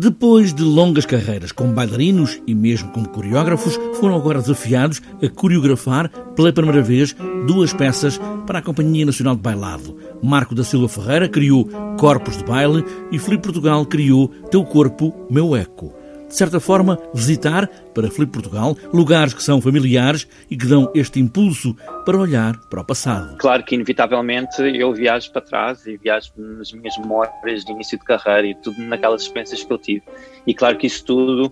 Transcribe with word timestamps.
Depois 0.00 0.54
de 0.54 0.62
longas 0.62 1.04
carreiras 1.04 1.50
como 1.50 1.72
bailarinos 1.72 2.40
e 2.46 2.54
mesmo 2.54 2.88
como 2.92 3.08
coreógrafos, 3.08 3.76
foram 3.98 4.14
agora 4.14 4.40
desafiados 4.40 5.02
a 5.20 5.28
coreografar 5.28 6.08
pela 6.36 6.52
primeira 6.52 6.80
vez 6.80 7.16
duas 7.48 7.72
peças 7.72 8.16
para 8.46 8.60
a 8.60 8.62
Companhia 8.62 9.04
Nacional 9.04 9.34
de 9.34 9.42
Bailado. 9.42 9.96
Marco 10.22 10.54
da 10.54 10.62
Silva 10.62 10.88
Ferreira 10.88 11.28
criou 11.28 11.68
Corpos 11.98 12.36
de 12.36 12.44
Baile 12.44 12.84
e 13.10 13.18
Filipe 13.18 13.42
Portugal 13.42 13.84
criou 13.86 14.28
Teu 14.52 14.62
Corpo, 14.64 15.12
Meu 15.28 15.56
Eco 15.56 15.97
de 16.28 16.36
certa 16.36 16.60
forma, 16.60 16.98
visitar, 17.14 17.66
para 17.94 18.10
Filipe 18.10 18.32
Portugal, 18.32 18.76
lugares 18.92 19.34
que 19.34 19.42
são 19.42 19.60
familiares 19.60 20.28
e 20.50 20.56
que 20.56 20.66
dão 20.66 20.90
este 20.94 21.18
impulso 21.18 21.74
para 22.04 22.16
olhar 22.16 22.56
para 22.68 22.80
o 22.80 22.84
passado. 22.84 23.36
Claro 23.38 23.64
que, 23.64 23.74
inevitavelmente, 23.74 24.60
eu 24.62 24.92
viajo 24.92 25.32
para 25.32 25.42
trás 25.42 25.86
e 25.86 25.96
viajo 25.96 26.32
nas 26.36 26.72
minhas 26.72 26.96
memórias 26.98 27.64
de 27.64 27.72
início 27.72 27.98
de 27.98 28.04
carreira 28.04 28.46
e 28.46 28.54
tudo 28.54 28.80
naquelas 28.82 29.22
experiências 29.22 29.64
que 29.64 29.72
eu 29.72 29.78
tive. 29.78 30.02
E 30.46 30.54
claro 30.54 30.76
que 30.76 30.86
isso 30.86 31.04
tudo 31.04 31.50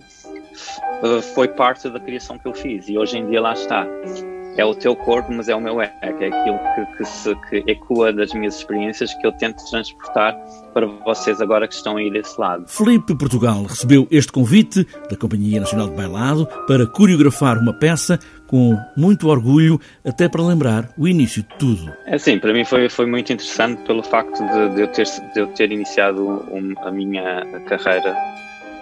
eh, 1.03 1.21
foi 1.33 1.47
parte 1.47 1.89
da 1.89 1.99
criação 1.99 2.37
que 2.37 2.47
eu 2.47 2.53
fiz 2.53 2.87
e 2.87 2.97
hoje 2.97 3.17
em 3.17 3.27
dia 3.29 3.41
lá 3.41 3.53
está 3.53 3.85
é 4.57 4.65
o 4.65 4.73
teu 4.73 4.95
corpo, 4.95 5.31
mas 5.31 5.47
é 5.47 5.55
o 5.55 5.61
meu 5.61 5.79
eco, 5.81 5.95
é 6.01 6.27
aquilo 6.27 6.59
que, 6.75 6.97
que, 6.97 7.05
se, 7.05 7.35
que 7.49 7.71
ecoa 7.71 8.11
das 8.11 8.33
minhas 8.33 8.57
experiências 8.57 9.13
que 9.13 9.25
eu 9.25 9.31
tento 9.31 9.63
transportar 9.69 10.35
para 10.73 10.85
vocês 10.85 11.39
agora 11.39 11.67
que 11.67 11.75
estão 11.75 11.97
aí 11.97 12.11
desse 12.11 12.39
lado. 12.39 12.65
Felipe 12.67 13.15
Portugal 13.15 13.63
recebeu 13.63 14.07
este 14.09 14.31
convite 14.31 14.85
da 15.09 15.15
Companhia 15.15 15.59
Nacional 15.59 15.89
de 15.89 15.95
Bailado 15.95 16.47
para 16.67 16.85
coreografar 16.87 17.57
uma 17.59 17.73
peça 17.73 18.19
com 18.47 18.77
muito 18.95 19.27
orgulho, 19.27 19.79
até 20.05 20.27
para 20.27 20.41
lembrar 20.41 20.89
o 20.97 21.07
início 21.07 21.43
de 21.43 21.49
tudo. 21.57 21.93
É 22.05 22.17
sim, 22.17 22.39
para 22.39 22.53
mim 22.53 22.63
foi, 22.63 22.89
foi 22.89 23.05
muito 23.05 23.31
interessante 23.31 23.83
pelo 23.83 24.01
facto 24.01 24.37
de, 24.39 24.75
de 24.75 24.81
eu, 24.81 24.87
ter, 24.87 25.05
de 25.33 25.39
eu 25.39 25.47
ter 25.47 25.71
iniciado 25.71 26.23
um, 26.25 26.73
a 26.81 26.89
minha 26.89 27.45
carreira 27.67 28.15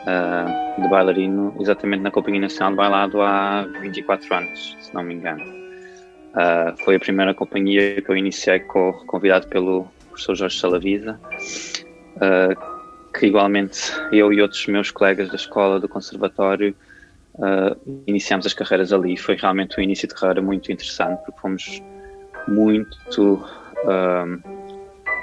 uh, 0.06 0.82
de 0.82 0.88
bailarino 0.88 1.56
exatamente 1.60 2.02
na 2.02 2.12
Companhia 2.12 2.42
Nacional 2.42 2.72
de 2.72 2.78
Bailado 2.78 3.22
há 3.22 3.66
24 3.82 4.36
anos, 4.36 4.78
se 4.80 4.94
não 4.94 5.04
me 5.04 5.16
engano. 5.16 5.65
Uh, 6.36 6.76
foi 6.84 6.98
a 6.98 7.00
primeira 7.00 7.34
companhia 7.34 8.02
que 8.02 8.10
eu 8.10 8.18
iniciei 8.18 8.60
convidado 8.60 9.48
pelo 9.48 9.88
professor 10.10 10.36
Jorge 10.36 10.60
Salavisa, 10.60 11.18
uh, 12.18 13.14
que 13.18 13.28
igualmente 13.28 13.80
eu 14.12 14.34
e 14.34 14.42
outros 14.42 14.68
meus 14.68 14.92
colegas 14.92 15.30
da 15.30 15.38
escola 15.38 15.80
do 15.80 15.88
conservatório 15.88 16.76
uh, 17.36 18.04
iniciamos 18.06 18.46
as 18.46 18.54
carreiras 18.54 18.92
ali. 18.92 19.16
Foi 19.16 19.38
realmente 19.38 19.80
um 19.80 19.84
início 19.84 20.10
de 20.10 20.14
carreira 20.14 20.42
muito 20.42 20.70
interessante, 20.70 21.20
porque 21.24 21.40
fomos 21.40 21.82
muito 22.50 23.42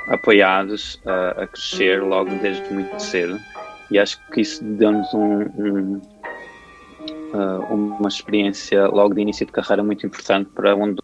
apoiados 0.09 1.01
a 1.05 1.47
crescer 1.47 2.03
logo 2.03 2.31
desde 2.37 2.73
muito 2.73 2.99
cedo. 2.99 3.39
E 3.91 3.99
acho 3.99 4.19
que 4.31 4.41
isso 4.41 4.65
deu-nos 4.65 5.13
um, 5.13 5.43
um 5.59 6.01
uma 7.71 8.09
experiência 8.09 8.87
logo 8.87 9.15
de 9.15 9.23
início 9.23 9.47
de 9.47 9.53
carreira 9.53 9.83
muito 9.83 10.07
importante 10.07 10.51
para 10.55 10.75
onde 10.75 11.01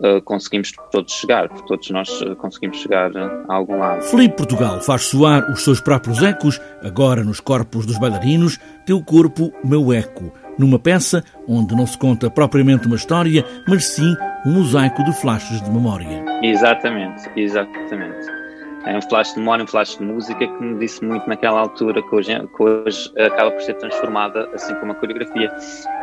uh, 0.00 0.20
conseguimos 0.22 0.72
todos 0.90 1.12
chegar, 1.12 1.48
porque 1.48 1.66
todos 1.66 1.90
nós 1.90 2.20
uh, 2.22 2.34
conseguimos 2.36 2.78
chegar 2.78 3.10
a 3.16 3.54
algum 3.54 3.78
lado. 3.78 4.02
Felipe 4.02 4.36
Portugal 4.36 4.80
faz 4.80 5.02
soar 5.02 5.50
os 5.50 5.62
seus 5.62 5.80
próprios 5.80 6.22
ecos, 6.22 6.60
agora 6.82 7.22
nos 7.22 7.40
corpos 7.40 7.86
dos 7.86 7.98
bailarinos, 7.98 8.58
Teu 8.86 9.02
Corpo, 9.02 9.52
Meu 9.62 9.92
Eco, 9.92 10.32
numa 10.58 10.78
peça 10.78 11.24
onde 11.46 11.74
não 11.74 11.86
se 11.86 11.98
conta 11.98 12.30
propriamente 12.30 12.86
uma 12.86 12.96
história, 12.96 13.44
mas 13.68 13.86
sim 13.86 14.16
um 14.46 14.52
mosaico 14.52 15.04
de 15.04 15.12
flashes 15.20 15.60
de 15.62 15.70
memória. 15.70 16.24
Exatamente, 16.42 17.30
exatamente. 17.36 18.40
É 18.86 18.96
um 18.96 19.02
flash 19.02 19.34
de 19.34 19.40
memória, 19.40 19.62
um 19.62 19.66
flash 19.66 19.96
de 19.98 20.02
música 20.02 20.46
que 20.46 20.62
me 20.62 20.78
disse 20.78 21.04
muito 21.04 21.28
naquela 21.28 21.60
altura, 21.60 22.02
que 22.02 22.14
hoje, 22.14 22.48
que 22.56 22.62
hoje 22.62 23.12
acaba 23.18 23.50
por 23.50 23.60
ser 23.60 23.74
transformada, 23.74 24.48
assim 24.54 24.74
como 24.76 24.92
a 24.92 24.94
coreografia. 24.94 25.52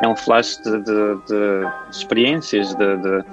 É 0.04 0.08
um 0.08 0.16
flash 0.16 0.58
de, 0.58 0.72
de, 0.84 0.84
de, 0.84 1.62
de 1.90 1.90
experiências 1.90 2.76
de, 2.76 3.24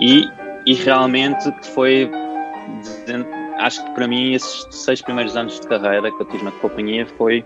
e, 0.00 0.28
e 0.66 0.74
realmente 0.74 1.52
que 1.52 1.66
foi. 1.68 2.10
acho 3.58 3.84
que 3.84 3.90
para 3.92 4.08
mim, 4.08 4.32
esses 4.32 4.66
seis 4.70 5.00
primeiros 5.00 5.36
anos 5.36 5.60
de 5.60 5.68
carreira 5.68 6.10
que 6.10 6.20
eu 6.20 6.26
tive 6.26 6.44
na 6.44 6.52
companhia 6.52 7.06
foi, 7.16 7.44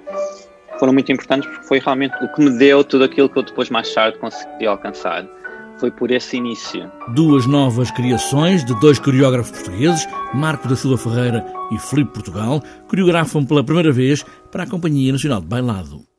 foram 0.79 0.95
muito 0.95 1.13
importantes 1.13 1.49
porque 1.51 1.67
foi 1.67 1.79
realmente 1.79 2.15
o 2.25 2.33
que 2.33 2.41
me 2.41 2.51
deu 2.59 2.83
tudo 2.83 3.05
aquilo 3.05 3.29
que 3.29 3.39
eu 3.39 3.43
depois 3.43 3.69
mais 3.69 3.93
tarde 3.93 4.19
consegui 4.19 4.67
alcançar 4.67 5.27
foi 5.79 5.91
por 5.91 6.11
esse 6.11 6.37
início. 6.37 6.91
Duas 7.15 7.47
novas 7.47 7.91
criações 7.91 8.65
de 8.65 8.79
dois 8.81 8.99
coreógrafos 8.99 9.53
portugueses, 9.53 10.07
Marco 10.33 10.69
da 10.69 10.77
Silva 10.77 10.97
Ferreira 10.97 11.45
e 11.71 11.79
Filipe 11.79 12.13
Portugal, 12.13 12.63
coreografam 12.89 13.45
pela 13.45 13.65
primeira 13.65 13.93
vez 13.93 14.25
para 14.51 14.65
a 14.65 14.67
Companhia 14.67 15.13
Nacional 15.13 15.41
de 15.41 15.47
Bailado. 15.47 16.14